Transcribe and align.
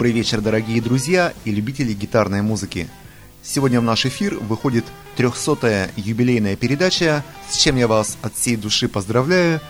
Добрый 0.00 0.14
вечер, 0.14 0.40
дорогие 0.40 0.80
друзья 0.80 1.34
и 1.44 1.50
любители 1.50 1.92
гитарной 1.92 2.40
музыки. 2.40 2.88
Сегодня 3.42 3.82
в 3.82 3.84
наш 3.84 4.06
эфир 4.06 4.34
выходит 4.36 4.86
300-я 5.18 5.90
юбилейная 5.94 6.56
передача, 6.56 7.22
с 7.50 7.58
чем 7.58 7.76
я 7.76 7.86
вас 7.86 8.16
от 8.22 8.32
всей 8.34 8.56
души 8.56 8.88
поздравляю. 8.88 9.60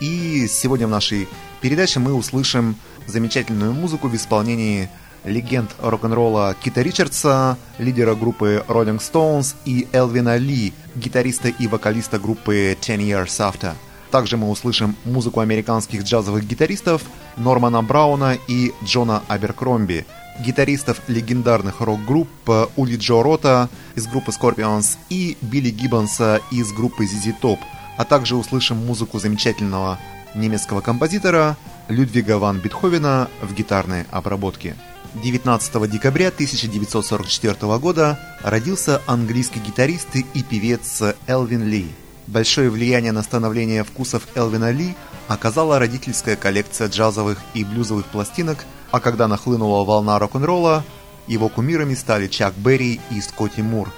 И 0.00 0.48
сегодня 0.48 0.88
в 0.88 0.90
нашей 0.90 1.28
передаче 1.60 2.00
мы 2.00 2.14
услышим 2.14 2.74
замечательную 3.06 3.74
музыку 3.74 4.08
в 4.08 4.16
исполнении 4.16 4.88
легенд 5.22 5.70
рок-н-ролла 5.78 6.56
Кита 6.60 6.82
Ричардса, 6.82 7.56
лидера 7.78 8.16
группы 8.16 8.64
Rolling 8.66 8.98
Stones, 8.98 9.54
и 9.66 9.86
Элвина 9.92 10.36
Ли, 10.36 10.72
гитариста 10.96 11.46
и 11.46 11.68
вокалиста 11.68 12.18
группы 12.18 12.76
Ten 12.80 12.98
Years 12.98 13.38
After. 13.38 13.74
Также 14.10 14.36
мы 14.36 14.50
услышим 14.50 14.96
музыку 15.04 15.40
американских 15.40 16.04
джазовых 16.04 16.46
гитаристов 16.46 17.02
Нормана 17.36 17.82
Брауна 17.82 18.38
и 18.48 18.72
Джона 18.84 19.22
Аберкромби, 19.28 20.06
гитаристов 20.40 21.00
легендарных 21.08 21.80
рок-групп 21.80 22.28
Ули 22.76 22.96
Джо 22.96 23.22
Рота 23.22 23.68
из 23.94 24.06
группы 24.06 24.30
Scorpions 24.30 24.96
и 25.08 25.36
Билли 25.40 25.70
Гиббонса 25.70 26.40
из 26.50 26.72
группы 26.72 27.04
ZZ 27.04 27.34
Top, 27.40 27.58
а 27.96 28.04
также 28.04 28.36
услышим 28.36 28.76
музыку 28.76 29.18
замечательного 29.18 29.98
немецкого 30.34 30.80
композитора 30.80 31.56
Людвига 31.88 32.38
ван 32.38 32.58
Бетховена 32.58 33.28
в 33.42 33.54
гитарной 33.54 34.04
обработке. 34.10 34.76
19 35.14 35.90
декабря 35.90 36.28
1944 36.28 37.78
года 37.78 38.18
родился 38.42 39.00
английский 39.06 39.60
гитарист 39.60 40.08
и 40.14 40.42
певец 40.42 41.02
Элвин 41.26 41.64
Ли. 41.64 41.86
Большое 42.26 42.70
влияние 42.70 43.12
на 43.12 43.22
становление 43.22 43.84
вкусов 43.84 44.26
Элвина 44.34 44.72
Ли 44.72 44.96
оказала 45.28 45.78
родительская 45.78 46.36
коллекция 46.36 46.88
джазовых 46.88 47.38
и 47.54 47.64
блюзовых 47.64 48.06
пластинок, 48.06 48.64
а 48.90 49.00
когда 49.00 49.28
нахлынула 49.28 49.84
волна 49.84 50.18
рок-н-ролла, 50.18 50.84
его 51.28 51.48
кумирами 51.48 51.94
стали 51.94 52.26
Чак 52.26 52.54
Берри 52.54 53.00
и 53.10 53.20
Скотти 53.20 53.60
Мур. 53.60 53.92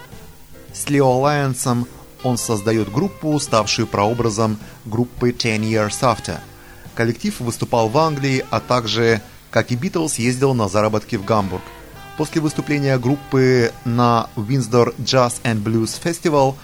С 0.74 0.88
Лео 0.90 1.18
Лайонсом 1.18 1.86
он 2.22 2.36
создает 2.36 2.92
группу, 2.92 3.38
ставшую 3.38 3.86
прообразом 3.86 4.58
группы 4.84 5.30
Ten 5.30 5.60
Years 5.60 6.00
After. 6.02 6.38
Коллектив 6.94 7.38
выступал 7.40 7.88
в 7.88 7.96
Англии, 7.96 8.44
а 8.50 8.60
также, 8.60 9.22
как 9.50 9.70
и 9.70 9.76
Битлз, 9.76 10.18
ездил 10.18 10.52
на 10.52 10.68
заработки 10.68 11.16
в 11.16 11.24
Гамбург. 11.24 11.62
После 12.16 12.42
выступления 12.42 12.98
группы 12.98 13.72
на 13.84 14.28
Windsor 14.36 14.94
Jazz 14.98 15.40
and 15.44 15.62
Blues 15.62 16.00
Festival 16.02 16.56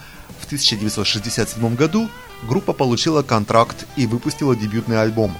1967 0.54 1.74
году 1.74 2.08
группа 2.42 2.72
получила 2.72 3.22
контракт 3.22 3.86
и 3.96 4.06
выпустила 4.06 4.54
дебютный 4.54 5.00
альбом. 5.00 5.36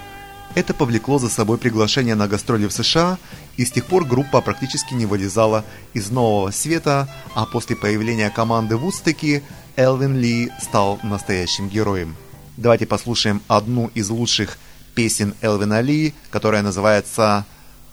Это 0.55 0.73
повлекло 0.75 1.19
за 1.19 1.29
собой 1.29 1.59
приглашение 1.59 2.15
на 2.15 2.29
гастроли 2.29 2.67
в 2.67 2.73
США, 2.73 3.19
и 3.57 3.65
с 3.65 3.71
тех 3.71 3.87
пор 3.87 4.05
группа 4.05 4.41
практически 4.41 4.95
не 4.95 5.07
вылезала 5.07 5.65
из 5.93 6.11
нового 6.11 6.51
света, 6.51 7.09
а 7.35 7.47
после 7.47 7.77
появления 7.77 8.31
команды 8.31 8.77
Вудстеки 8.77 9.43
Элвин 9.77 10.17
Ли 10.17 10.51
стал 10.61 11.01
настоящим 11.03 11.69
героем. 11.69 12.17
Давайте 12.57 12.87
послушаем 12.87 13.43
одну 13.49 13.91
из 13.95 14.11
лучших 14.11 14.59
песен 14.95 15.35
Элвина 15.41 15.81
Ли, 15.81 16.15
которая 16.31 16.63
называется 16.63 17.45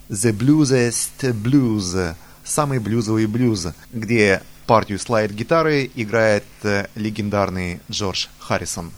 «The 0.09 0.31
Bluesest 0.31 1.33
Blues»– 1.33 2.15
«Самый 2.43 2.79
блюзовый 2.79 3.27
блюз», 3.27 3.67
где 3.91 4.41
партию 4.65 4.99
слайд-гитары 4.99 5.89
играет 5.95 6.43
э, 6.63 6.87
легендарный 6.95 7.79
Джордж 7.89 8.27
Харрисон. 8.39 8.91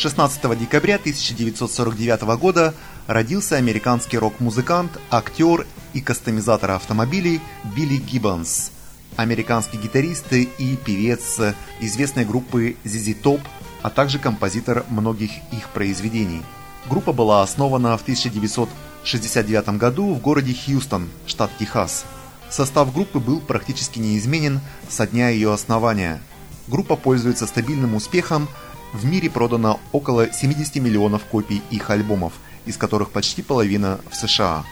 16 0.00 0.58
декабря 0.58 0.94
1949 0.94 2.22
года 2.40 2.72
родился 3.06 3.56
американский 3.56 4.16
рок-музыкант, 4.16 4.92
актер 5.10 5.66
и 5.92 6.00
кастомизатор 6.00 6.70
автомобилей 6.70 7.38
Билли 7.76 7.96
Гиббонс, 7.96 8.70
американский 9.16 9.76
гитарист 9.76 10.32
и 10.32 10.78
певец 10.82 11.38
известной 11.80 12.24
группы 12.24 12.76
ZZ 12.82 13.20
Top, 13.22 13.42
а 13.82 13.90
также 13.90 14.18
композитор 14.18 14.86
многих 14.88 15.32
их 15.52 15.68
произведений. 15.68 16.40
Группа 16.88 17.12
была 17.12 17.42
основана 17.42 17.98
в 17.98 18.02
1969 18.02 19.68
году 19.76 20.14
в 20.14 20.20
городе 20.22 20.54
Хьюстон, 20.54 21.10
штат 21.26 21.50
Техас. 21.58 22.06
Состав 22.48 22.94
группы 22.94 23.18
был 23.18 23.38
практически 23.40 23.98
неизменен 23.98 24.60
со 24.88 25.06
дня 25.06 25.28
ее 25.28 25.52
основания. 25.52 26.22
Группа 26.68 26.96
пользуется 26.96 27.46
стабильным 27.46 27.94
успехом– 27.96 28.48
в 28.92 29.04
мире 29.04 29.30
продано 29.30 29.80
около 29.92 30.32
70 30.32 30.76
миллионов 30.76 31.24
копий 31.24 31.62
их 31.70 31.90
альбомов, 31.90 32.32
из 32.66 32.76
которых 32.76 33.10
почти 33.10 33.42
половина 33.42 34.00
в 34.10 34.16
США. 34.16 34.64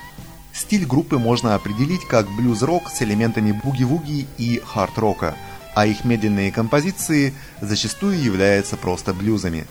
Стиль 0.53 0.87
группы 0.87 1.19
можно 1.19 1.55
определить 1.55 2.05
как 2.05 2.29
блюз-рок 2.31 2.91
с 2.91 3.03
элементами 3.03 3.53
буги-вуги 3.53 4.27
и 4.39 4.61
хард-рока, 4.65 5.37
а 5.75 5.87
их 5.87 6.05
медленные 6.05 6.51
композиции 6.51 7.33
зачастую 7.61 8.21
являются 8.21 8.77
просто 8.77 9.15
блюзами. 9.15 9.67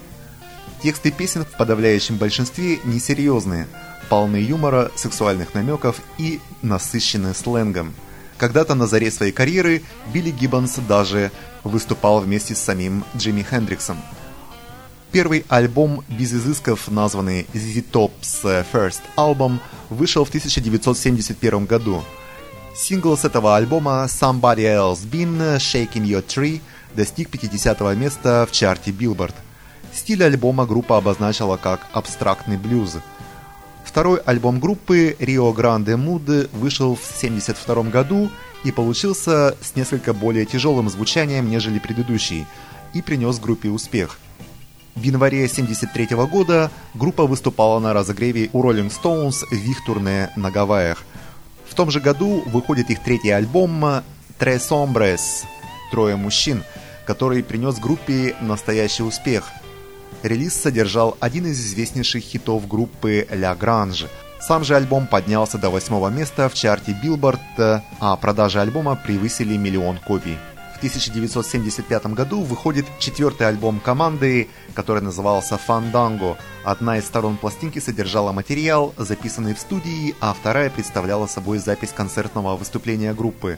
Тексты 0.82 1.12
песен 1.12 1.44
в 1.44 1.58
подавляющем 1.58 2.18
большинстве 2.18 2.80
несерьезные, 2.86 3.68
полны 4.10 4.38
юмора, 4.38 4.92
сексуальных 4.96 5.54
намеков 5.56 6.00
и 6.18 6.40
насыщены 6.62 7.34
сленгом. 7.34 7.94
Когда-то 8.38 8.76
на 8.76 8.86
заре 8.86 9.12
своей 9.12 9.32
карьеры 9.32 9.82
Билли 10.14 10.30
Гиббонс 10.30 10.76
даже 10.88 11.32
выступал 11.64 12.20
вместе 12.20 12.56
с 12.56 12.60
самим 12.60 13.04
Джимми 13.18 13.42
Хендриксом– 13.42 13.98
Первый 15.18 15.46
альбом 15.50 16.04
без 16.08 16.32
изысков, 16.32 16.92
названный 16.92 17.48
ZZ 17.52 17.84
Top's 17.92 18.66
First 18.72 19.02
Album, 19.18 19.58
вышел 19.90 20.24
в 20.24 20.28
1971 20.28 21.66
году. 21.66 22.04
Сингл 22.76 23.18
с 23.18 23.26
этого 23.26 23.56
альбома 23.56 24.06
Somebody 24.08 24.66
Else 24.66 25.10
Been 25.10 25.58
Shaking 25.58 26.04
Your 26.04 26.24
Tree 26.24 26.62
достиг 26.94 27.32
50 27.32 27.82
места 27.96 28.46
в 28.46 28.52
чарте 28.52 28.92
Billboard. 28.92 29.34
Стиль 29.92 30.24
альбома 30.24 30.68
группа 30.68 30.98
обозначила 30.98 31.58
как 31.58 31.88
абстрактный 31.94 32.58
блюз. 32.58 32.98
Второй 33.84 34.20
альбом 34.20 34.60
группы 34.60 35.18
Rio 35.18 35.52
Grande 35.52 35.96
Mood 35.96 36.48
вышел 36.54 36.94
в 36.94 37.02
1972 37.02 37.90
году 37.90 38.30
и 38.64 38.72
получился 38.72 39.58
с 39.62 39.76
несколько 39.76 40.14
более 40.14 40.46
тяжелым 40.46 40.88
звучанием, 40.92 41.50
нежели 41.50 41.80
предыдущий, 41.80 42.46
и 42.94 43.02
принес 43.02 43.40
группе 43.40 43.70
успех– 43.70 44.20
в 44.98 45.04
январе 45.04 45.46
1973 45.46 46.18
года 46.26 46.72
группа 46.96 47.28
выступала 47.28 47.80
на 47.80 47.94
разогреве 47.94 48.50
у 48.52 48.64
Rolling 48.64 48.92
Stones 48.92 49.46
в 49.50 49.54
их 49.54 49.86
турне 49.86 50.32
на 50.36 50.50
Гавайях. 50.50 51.04
В 51.70 51.76
том 51.76 51.92
же 51.92 52.00
году 52.00 52.42
выходит 52.48 52.90
их 52.90 53.04
третий 53.04 53.30
альбом 53.30 53.86
«Tres 54.40 54.70
Hombres»– 54.72 55.46
«Трое 55.92 56.16
мужчин», 56.16 56.64
который 57.06 57.44
принес 57.44 57.78
группе 57.78 58.36
настоящий 58.42 59.04
успех. 59.04 59.46
Релиз 60.24 60.56
содержал 60.56 61.16
один 61.20 61.46
из 61.46 61.60
известнейших 61.60 62.24
хитов 62.24 62.68
группы 62.68 63.28
«La 63.30 63.56
Grange». 63.56 64.08
Сам 64.40 64.64
же 64.64 64.76
альбом 64.76 65.06
поднялся 65.06 65.60
до 65.60 65.70
восьмого 65.70 66.10
места 66.10 66.50
в 66.50 66.56
чарте 66.56 66.98
Billboard, 67.04 67.82
а 68.00 68.16
продажи 68.16 68.60
альбома 68.60 68.96
превысили 68.96 69.58
миллион 69.58 70.00
копий. 70.00 70.38
В 70.78 70.80
1975 70.80 72.06
году 72.14 72.44
выходит 72.44 72.86
четвертый 73.00 73.48
альбом 73.48 73.80
команды, 73.80 74.48
который 74.76 75.02
назывался 75.02 75.58
«Фанданго». 75.58 76.38
Одна 76.64 77.00
из 77.00 77.06
сторон 77.06 77.38
пластинки 77.38 77.80
содержала 77.80 78.32
материал, 78.32 78.94
записанный 78.96 79.56
в 79.56 79.60
студии, 79.60 80.14
а 80.20 80.36
вторая 80.40 80.70
представляла 80.70 81.26
собой 81.26 81.58
запись 81.58 81.94
концертного 81.96 82.56
выступления 82.56 83.16
группы. 83.16 83.58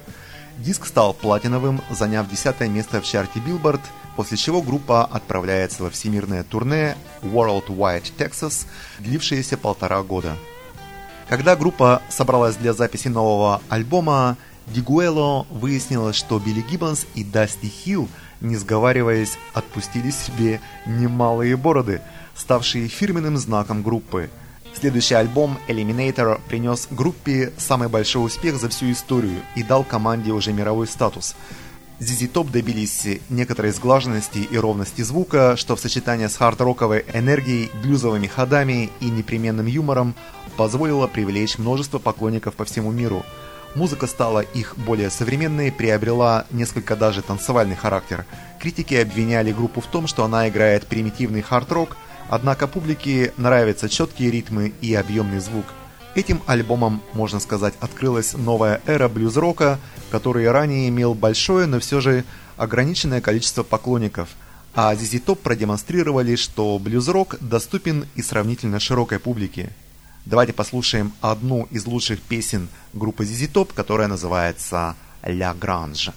Диск 0.59 0.85
стал 0.85 1.13
платиновым, 1.13 1.81
заняв 1.89 2.29
десятое 2.29 2.69
место 2.69 3.01
в 3.01 3.05
чарте 3.05 3.41
Billboard, 3.41 3.81
после 4.15 4.37
чего 4.37 4.61
группа 4.61 5.03
отправляется 5.03 5.83
во 5.83 5.89
всемирное 5.89 6.45
турне 6.45 6.95
Worldwide 7.21 8.13
Texas, 8.17 8.65
длившееся 8.99 9.57
полтора 9.57 10.03
года. 10.03 10.37
Когда 11.27 11.57
группа 11.57 12.01
собралась 12.07 12.55
для 12.55 12.71
записи 12.71 13.09
нового 13.09 13.61
альбома, 13.67 14.37
Дигуэло 14.73 15.47
выяснилось, 15.49 16.15
что 16.15 16.37
Билли 16.39 16.61
Гиббонс 16.61 17.07
и 17.15 17.23
Дасти 17.23 17.65
Хилл, 17.65 18.07
не 18.39 18.55
сговариваясь, 18.55 19.37
отпустили 19.53 20.11
себе 20.11 20.61
немалые 20.85 21.57
бороды, 21.57 22.01
ставшие 22.35 22.87
фирменным 22.87 23.37
знаком 23.37 23.81
группы. 23.81 24.29
Следующий 24.79 25.15
альбом 25.15 25.57
Eliminator 25.67 26.39
принес 26.47 26.87
группе 26.91 27.51
самый 27.57 27.89
большой 27.89 28.25
успех 28.27 28.59
за 28.59 28.69
всю 28.69 28.91
историю 28.91 29.41
и 29.55 29.63
дал 29.63 29.83
команде 29.83 30.31
уже 30.31 30.53
мировой 30.53 30.85
статус. 30.85 31.35
ZZ 31.99 32.31
Top 32.31 32.51
добились 32.51 33.19
некоторой 33.29 33.71
сглаженности 33.71 34.37
и 34.37 34.57
ровности 34.57 35.01
звука, 35.01 35.57
что 35.57 35.75
в 35.75 35.81
сочетании 35.81 36.27
с 36.27 36.37
хард-роковой 36.37 37.05
энергией, 37.11 37.71
блюзовыми 37.83 38.27
ходами 38.27 38.89
и 39.01 39.09
непременным 39.09 39.65
юмором 39.65 40.13
позволило 40.55 41.07
привлечь 41.07 41.57
множество 41.57 41.97
поклонников 41.97 42.53
по 42.53 42.65
всему 42.65 42.91
миру– 42.91 43.25
Музыка 43.75 44.07
стала 44.07 44.39
их 44.39 44.77
более 44.77 45.09
современной, 45.09 45.71
приобрела 45.71 46.45
несколько 46.49 46.95
даже 46.95 47.21
танцевальный 47.21 47.75
характер. 47.75 48.25
Критики 48.59 48.95
обвиняли 48.95 49.51
группу 49.51 49.79
в 49.79 49.85
том, 49.85 50.07
что 50.07 50.23
она 50.23 50.49
играет 50.49 50.87
примитивный 50.87 51.41
хард-рок, 51.41 51.95
однако 52.29 52.67
публике 52.67 53.31
нравятся 53.37 53.87
четкие 53.87 54.31
ритмы 54.31 54.73
и 54.81 54.93
объемный 54.95 55.39
звук. 55.39 55.65
Этим 56.15 56.41
альбомом, 56.47 57.01
можно 57.13 57.39
сказать, 57.39 57.75
открылась 57.79 58.33
новая 58.33 58.81
эра 58.87 59.07
блюз-рока, 59.07 59.79
который 60.09 60.49
ранее 60.49 60.89
имел 60.89 61.13
большое, 61.13 61.67
но 61.67 61.79
все 61.79 62.01
же 62.01 62.25
ограниченное 62.57 63.21
количество 63.21 63.61
поклонников, 63.61 64.29
а 64.73 64.93
ZZ 64.95 65.23
Top 65.23 65.35
продемонстрировали, 65.37 66.35
что 66.35 66.79
блюз-рок 66.79 67.37
доступен 67.39 68.07
и 68.15 68.23
сравнительно 68.23 68.79
широкой 68.79 69.19
публике. 69.19 69.69
Давайте 70.25 70.53
послушаем 70.53 71.13
одну 71.21 71.65
из 71.71 71.85
лучших 71.85 72.21
песен 72.21 72.69
группы 72.93 73.23
ZZ 73.23 73.51
Top, 73.51 73.73
которая 73.73 74.07
называется 74.07 74.95
«La 75.23 75.53
Grange». 75.53 76.13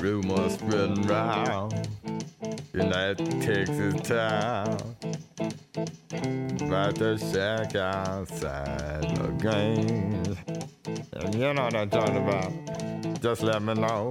Rumors 0.00 0.54
spreading 0.54 1.06
round 1.06 1.72
in 2.74 2.90
that 2.90 3.18
Texas 3.40 3.94
town 4.02 4.76
about 6.60 6.96
the 6.96 7.16
shack 7.18 7.76
outside 7.76 9.02
the 9.16 9.28
games. 9.38 10.36
And 11.12 11.34
you 11.34 11.54
know 11.54 11.64
what 11.64 11.74
I'm 11.74 11.88
talking 11.88 12.16
about. 12.16 12.52
Just 13.22 13.42
let 13.42 13.62
me 13.62 13.74
know 13.74 14.10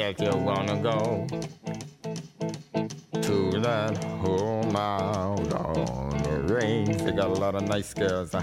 if 0.00 0.20
you 0.20 0.30
wanna 0.30 0.76
go 0.82 1.26
to 3.22 3.60
that 3.60 3.96
home 4.04 4.76
out 4.76 5.52
on 5.52 6.18
the 6.22 6.54
range. 6.54 6.98
They 7.02 7.12
got 7.12 7.28
a 7.28 7.34
lot 7.34 7.54
of 7.54 7.62
nice 7.62 7.94
girls. 7.94 8.34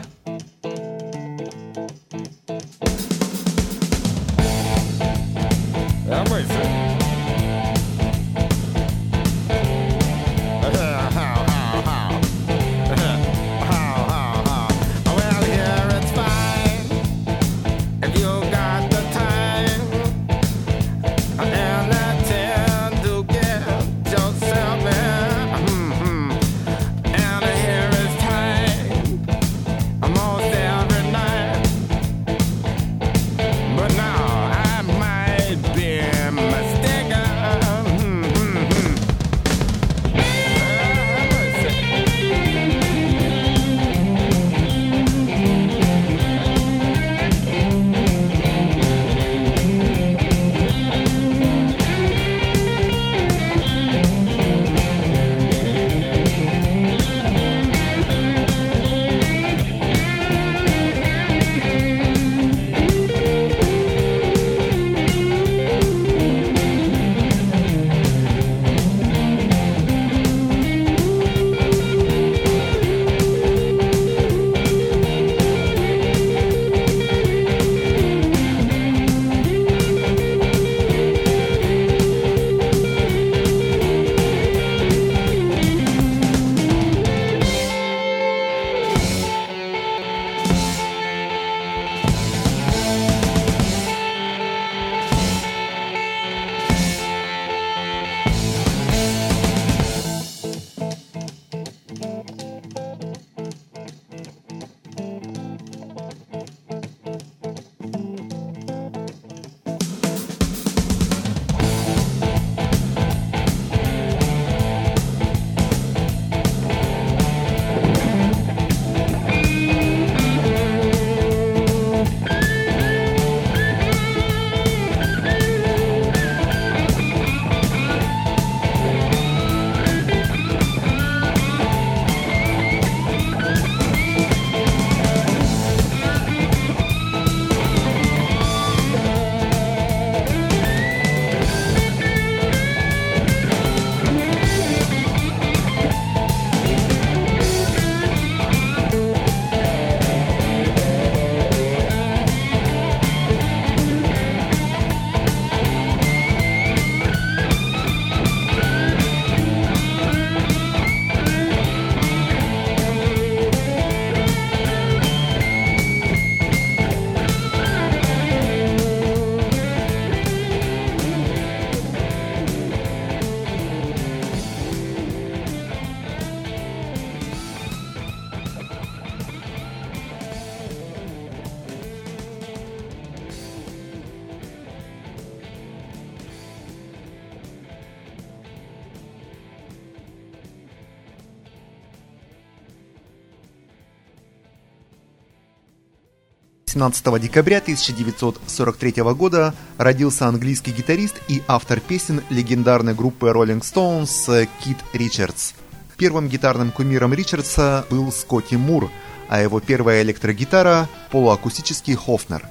17 196.74 197.22
декабря 197.22 197.58
1943 197.60 199.04
года 199.14 199.54
родился 199.78 200.28
английский 200.28 200.72
гитарист 200.72 201.22
и 201.28 201.44
автор 201.48 201.80
песен 201.80 202.24
легендарной 202.32 202.96
группы 202.96 203.28
Rolling 203.28 203.62
Stones 203.62 204.50
Кит 204.64 204.78
Ричардс. 204.92 205.52
Первым 205.98 206.28
гитарным 206.28 206.72
кумиром 206.72 207.14
Ричардса 207.14 207.86
был 207.92 208.12
Скотти 208.12 208.56
Мур, 208.56 208.90
а 209.30 209.40
его 209.40 209.60
первая 209.60 210.02
электрогитара– 210.02 210.90
полуакустический 211.12 211.94
Хофнер. 211.94 212.44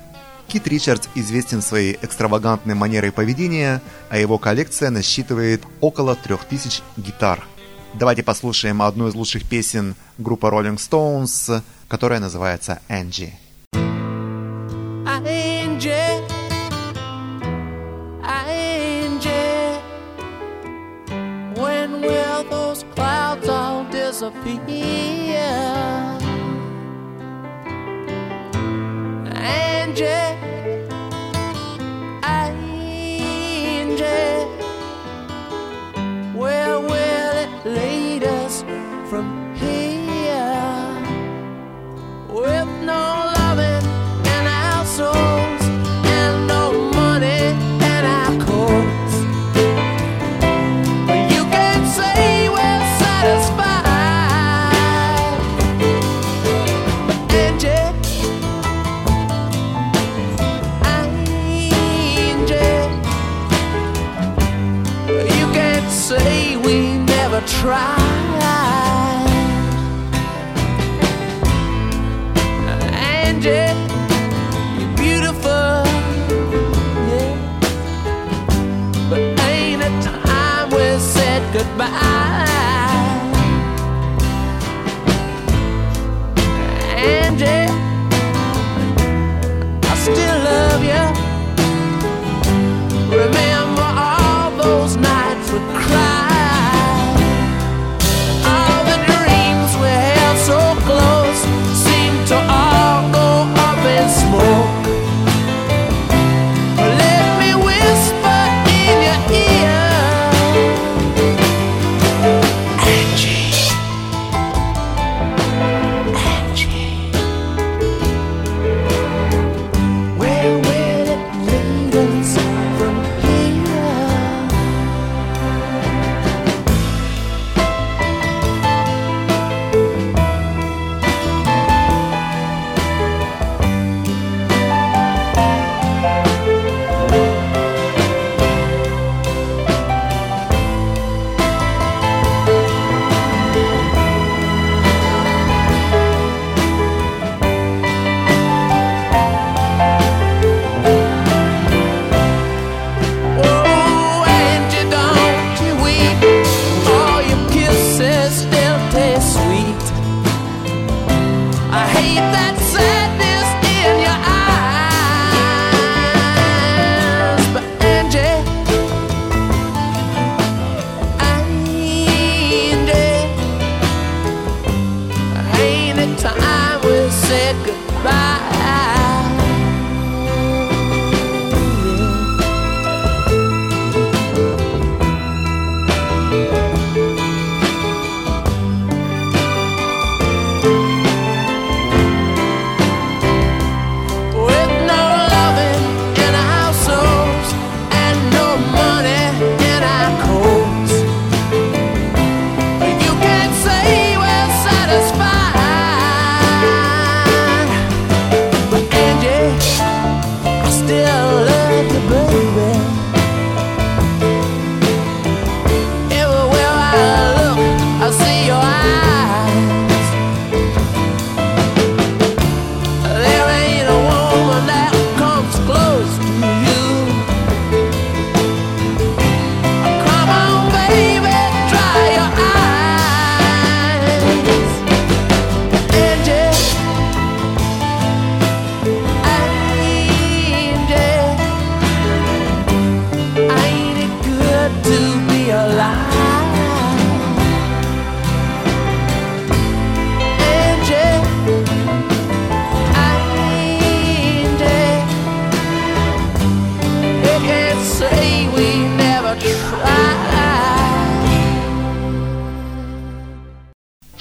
Кит 0.47 0.69
Ричардс 0.69 1.09
известен 1.17 1.61
своей 1.61 1.99
экстравагантной 2.01 2.77
манерой 2.77 3.11
поведения, 3.11 3.83
а 4.09 4.19
его 4.19 4.39
коллекция 4.39 4.91
насчитывает 4.91 5.65
около 5.81 6.15
3000 6.15 6.81
гитар. 6.97 7.45
Давайте 7.95 8.23
послушаем 8.23 8.83
одну 8.83 9.09
из 9.09 9.17
лучших 9.17 9.49
песен 9.49 9.97
группы 10.17 10.47
Rolling 10.47 10.77
Stones, 10.77 11.61
которая 11.89 12.21
называется 12.21 12.79
«Angie». 12.89 13.33
Disappear? 24.31 25.22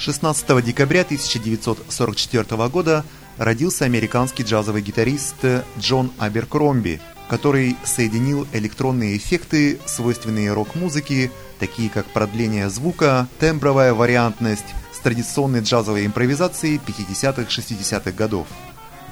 16 0.02 0.64
декабря 0.64 1.02
1944 1.02 2.68
года 2.68 3.04
родился 3.36 3.84
американский 3.84 4.42
джазовый 4.42 4.82
гитарист 4.82 5.36
Джон 5.78 6.10
Аберкромби, 6.18 7.00
который 7.28 7.76
соединил 7.84 8.48
электронные 8.52 9.16
эффекты, 9.16 9.78
свойственные 9.86 10.52
рок-музыке, 10.54 11.30
такие 11.60 11.88
как 11.88 12.04
продление 12.06 12.68
звука, 12.68 13.28
тембровая 13.38 13.94
вариантность, 13.94 14.66
с 14.92 14.98
традиционной 14.98 15.60
джазовой 15.60 16.04
импровизацией 16.04 16.80
50-60-х 16.84 18.10
годов. 18.10 18.48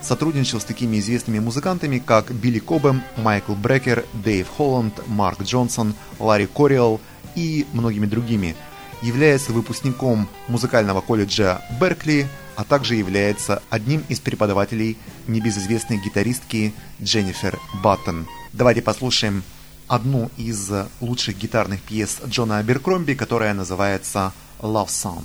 сотрудничал 0.02 0.58
с 0.58 0.64
такими 0.64 0.98
известными 0.98 1.38
музыкантами, 1.38 2.02
как 2.04 2.32
Билли 2.32 2.58
Кобэм, 2.58 3.00
Майкл 3.16 3.54
Брекер, 3.54 4.04
Дэйв 4.12 4.48
Холланд, 4.48 5.06
Марк 5.06 5.42
Джонсон, 5.42 5.94
Ларри 6.18 6.48
Кориэл 6.48 7.00
и 7.36 7.64
многими 7.74 8.06
другими. 8.06 8.56
Является 9.02 9.52
выпускником 9.52 10.28
музыкального 10.48 11.00
колледжа 11.00 11.62
Беркли, 11.80 12.28
а 12.56 12.64
также 12.64 12.96
является 12.96 13.62
одним 13.70 14.04
из 14.08 14.20
преподавателей 14.20 14.98
небезызвестной 15.26 15.98
гитаристки 16.04 16.74
Дженнифер 17.02 17.58
Баттон. 17.82 18.26
Давайте 18.52 18.82
послушаем 18.82 19.42
одну 19.88 20.30
из 20.36 20.70
лучших 21.00 21.38
гитарных 21.38 21.80
пьес 21.80 22.18
Джона 22.26 22.58
Аберкромби, 22.58 23.14
которая 23.14 23.54
называется 23.54 24.32
«Love 24.60 24.88
Song». 24.88 25.24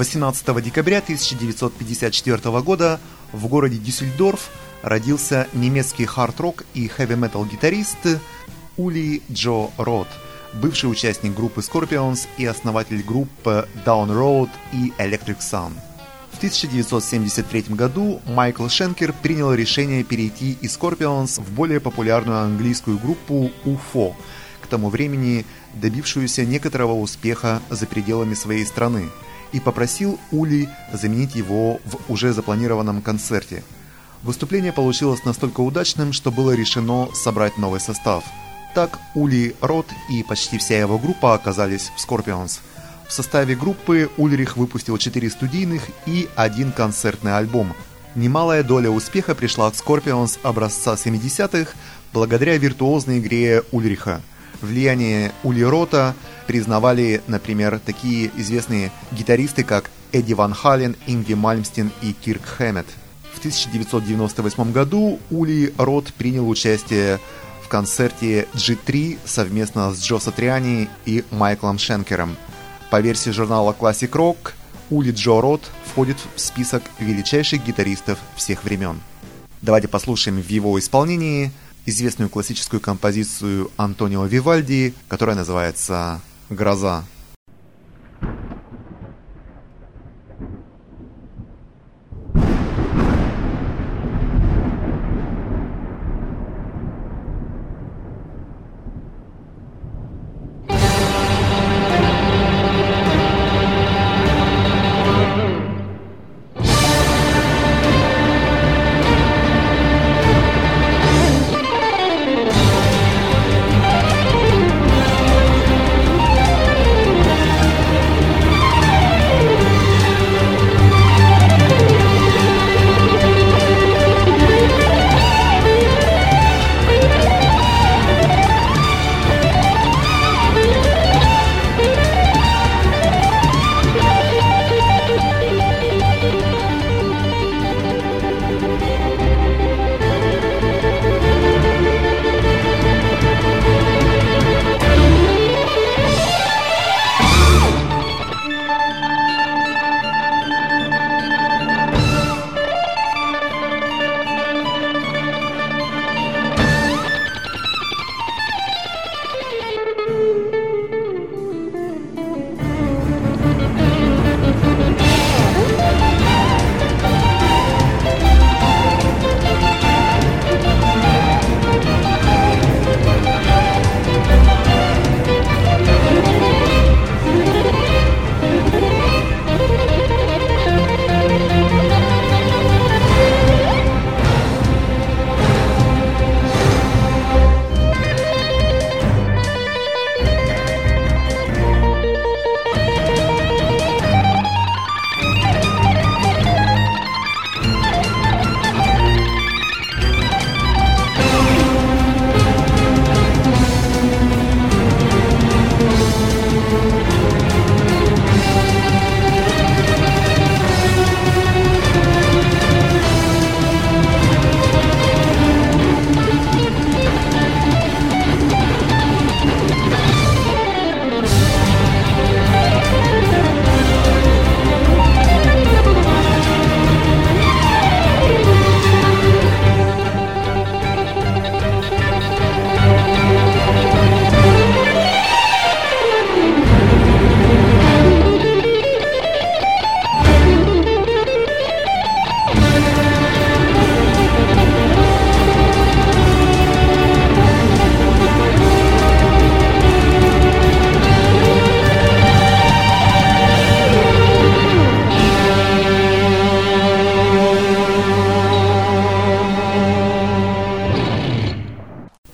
Восемнадцатого 0.00 0.62
декабря 0.62 1.00
1954 1.00 2.62
года 2.62 2.98
в 3.32 3.46
городе 3.48 3.76
Дюссельдорф 3.76 4.48
родился 4.80 5.46
немецкий 5.52 6.06
хард-рок 6.06 6.64
и 6.72 6.88
хэви-метал 6.88 7.44
гитарист 7.44 7.98
Ули 8.78 9.20
Джо 9.30 9.68
Рот, 9.76 10.08
бывший 10.54 10.90
участник 10.90 11.34
группы 11.34 11.60
Scorpions 11.60 12.28
и 12.38 12.46
основатель 12.46 13.02
группы 13.02 13.68
Down 13.84 14.08
Road 14.08 14.48
и 14.72 14.90
Electric 14.96 15.40
Sun. 15.40 15.72
В 16.32 16.38
1973 16.38 17.64
году 17.68 18.22
Майкл 18.24 18.68
Шенкер 18.68 19.12
принял 19.12 19.52
решение 19.52 20.02
перейти 20.02 20.52
из 20.62 20.78
Scorpions 20.78 21.42
в 21.42 21.52
более 21.52 21.78
популярную 21.78 22.38
английскую 22.38 22.98
группу 22.98 23.50
UFO, 23.66 24.14
к 24.62 24.66
тому 24.66 24.88
времени 24.88 25.44
добившуюся 25.74 26.46
некоторого 26.46 26.94
успеха 26.94 27.60
за 27.68 27.86
пределами 27.86 28.32
своей 28.32 28.64
страны, 28.64 29.10
и 29.52 29.60
попросил 29.60 30.18
Ули 30.30 30.68
заменить 30.92 31.34
его 31.34 31.80
в 31.84 32.10
уже 32.10 32.32
запланированном 32.32 33.02
концерте. 33.02 33.62
Выступление 34.22 34.72
получилось 34.72 35.24
настолько 35.24 35.60
удачным, 35.60 36.12
что 36.12 36.30
было 36.30 36.52
решено 36.52 37.08
собрать 37.14 37.56
новый 37.58 37.80
состав. 37.80 38.24
Так 38.74 38.98
Ули 39.14 39.56
Рот 39.60 39.86
и 40.10 40.22
почти 40.22 40.58
вся 40.58 40.78
его 40.78 40.98
группа 40.98 41.34
оказались 41.34 41.90
в 41.96 41.98
Scorpions. 41.98 42.60
В 43.08 43.12
составе 43.12 43.56
группы 43.56 44.08
Ульрих 44.18 44.56
выпустил 44.56 44.96
4 44.96 45.30
студийных 45.30 45.82
и 46.06 46.28
один 46.36 46.70
концертный 46.70 47.36
альбом. 47.36 47.74
Немалая 48.14 48.62
доля 48.62 48.90
успеха 48.90 49.34
пришла 49.34 49.70
в 49.70 49.74
Scorpions 49.74 50.38
образца 50.42 50.94
70-х 50.94 51.72
благодаря 52.12 52.56
виртуозной 52.56 53.18
игре 53.18 53.62
Ульриха– 53.72 54.20
Влияние 54.62 55.32
Ули 55.42 55.62
Рота 55.62 56.14
признавали, 56.46 57.22
например, 57.26 57.80
такие 57.84 58.30
известные 58.36 58.92
гитаристы, 59.12 59.64
как 59.64 59.90
Эдди 60.12 60.34
Ван 60.34 60.52
Хален, 60.52 60.96
Инги 61.06 61.34
Мальмстин 61.34 61.90
и 62.02 62.12
Кирк 62.12 62.44
Хэммет. 62.44 62.86
В 63.32 63.38
1998 63.38 64.72
году 64.72 65.18
Ули 65.30 65.72
Рот 65.78 66.12
принял 66.12 66.48
участие 66.48 67.18
в 67.62 67.68
концерте 67.68 68.48
G3 68.52 69.18
совместно 69.24 69.94
с 69.94 70.02
Джо 70.02 70.18
Сатриани 70.18 70.88
и 71.06 71.24
Майклом 71.30 71.78
Шенкером. 71.78 72.36
По 72.90 73.00
версии 73.00 73.30
журнала 73.30 73.74
Classic 73.78 74.10
Rock, 74.10 74.52
Ули 74.90 75.12
Джо 75.12 75.40
Рот 75.40 75.62
входит 75.86 76.16
в 76.34 76.40
список 76.40 76.82
величайших 76.98 77.64
гитаристов 77.64 78.18
всех 78.34 78.64
времен. 78.64 79.00
Давайте 79.62 79.88
послушаем 79.88 80.42
в 80.42 80.48
его 80.48 80.78
исполнении– 80.78 81.50
известную 81.90 82.30
классическую 82.30 82.80
композицию 82.80 83.70
Антонио 83.76 84.24
Вивальди, 84.24 84.94
которая 85.08 85.36
называется 85.36 86.20
«Гроза». 86.48 87.04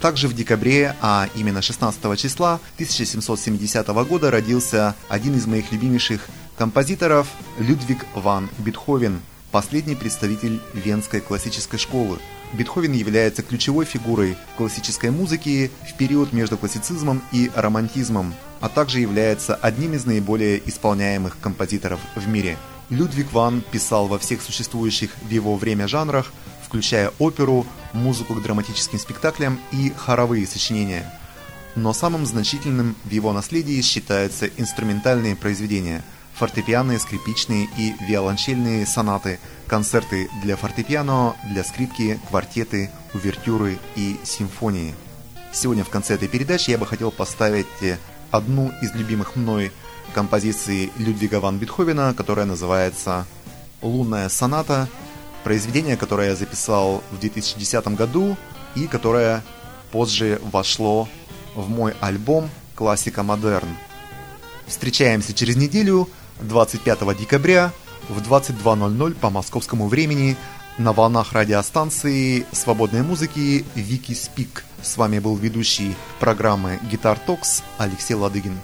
Также 0.07 0.29
в 0.29 0.35
декабре, 0.35 0.95
а 1.01 1.29
именно 1.35 1.61
16 1.61 2.17
числа 2.17 2.61
1770 2.75 3.89
года 3.89 4.31
родился 4.31 4.95
один 5.09 5.35
из 5.35 5.49
моих 5.49 5.73
любимейших 5.73 6.29
композиторов 6.57 7.27
Людвиг 7.59 8.07
ван 8.15 8.49
Бетховен, 8.59 9.21
последний 9.51 9.97
представитель 9.97 10.61
венской 10.75 11.21
классической 11.21 11.79
школы. 11.79 12.21
Бетховен 12.53 12.93
является 12.93 13.43
ключевой 13.43 13.85
фигурой 13.85 14.37
классической 14.57 15.11
музыки 15.11 15.73
в 15.93 15.97
период 15.97 16.33
между 16.33 16.57
классицизмом 16.57 17.21
и 17.33 17.51
романтизмом, 17.57 18.33
а 18.61 18.69
также 18.69 19.01
является 19.01 19.57
одним 19.57 19.95
из 19.95 20.05
наиболее 20.07 20.63
исполняемых 20.69 21.37
композиторов 21.41 21.99
в 22.15 22.29
мире. 22.29 22.57
Людвиг 22.91 23.33
ван 23.33 23.61
писал 23.73 24.07
во 24.07 24.21
всех 24.21 24.41
существующих 24.41 25.11
в 25.21 25.31
его 25.31 25.57
время 25.57 25.89
жанрах, 25.89 26.33
включая 26.67 27.13
оперу, 27.19 27.65
музыку 27.93 28.35
к 28.35 28.43
драматическим 28.43 28.99
спектаклям 28.99 29.61
и 29.73 29.93
хоровые 29.97 30.47
сочинения. 30.47 31.11
Но 31.77 31.93
самым 31.93 32.27
значительным 32.27 32.97
в 33.05 33.11
его 33.11 33.33
наследии 33.33 33.81
считаются 33.83 34.47
инструментальные 34.47 35.37
произведения, 35.37 36.03
фортепианные, 36.35 36.99
скрипичные 36.99 37.69
и 37.79 37.95
виолончельные 38.09 38.85
сонаты, 38.87 39.39
концерты 39.67 40.29
для 40.43 40.57
фортепиано, 40.57 41.37
для 41.45 41.63
скрипки, 41.65 42.19
квартеты, 42.29 42.91
увертюры 43.15 43.79
и 43.95 44.17
симфонии. 44.25 44.95
Сегодня 45.53 45.85
в 45.85 45.89
конце 45.89 46.15
этой 46.15 46.29
передачи 46.29 46.71
я 46.71 46.79
бы 46.79 46.87
хотел 46.87 47.11
поставить 47.11 47.67
одну 48.31 48.73
из 48.83 48.93
любимых 48.95 49.37
мной 49.37 49.73
композиций 50.15 50.93
Людвига 50.97 51.41
ван 51.41 51.59
Бетховена, 51.59 52.13
которая 52.15 52.47
называется 52.47 53.27
«Лунная 53.83 54.29
соната», 54.29 54.89
произведение, 55.47 55.97
которое 55.97 56.31
я 56.31 56.35
записал 56.35 57.05
в 57.13 57.21
2010 57.21 57.87
году 57.95 58.37
и 58.75 58.89
которое 58.89 59.45
позже 59.93 60.41
вошло 60.43 61.09
в 61.55 61.69
мой 61.71 61.95
альбом 62.01 62.51
«Классика 62.75 63.23
модерн». 63.23 63.69
Встречаемся 64.67 65.33
через 65.35 65.55
неделю, 65.55 66.09
25 66.41 67.17
декабря 67.17 67.71
в 68.09 68.19
22.00 68.19 69.15
по 69.15 69.31
московскому 69.31 69.87
времени 69.87 70.37
на 70.79 70.93
волнах 70.93 71.33
радиостанции 71.33 72.45
свободной 72.51 73.03
музыки 73.03 73.65
Вики 73.77 74.15
Спик. 74.15 74.65
С 74.83 74.97
вами 74.97 75.21
был 75.21 75.37
ведущий 75.37 75.95
программы 76.19 76.81
Guitar 76.91 77.21
Talks 77.21 77.63
Алексей 77.79 78.15
Ладыгин. 78.15 78.59